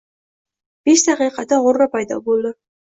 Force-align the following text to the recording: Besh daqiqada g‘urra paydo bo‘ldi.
Besh 0.89 1.05
daqiqada 1.11 1.63
g‘urra 1.69 1.91
paydo 1.97 2.23
bo‘ldi. 2.29 2.59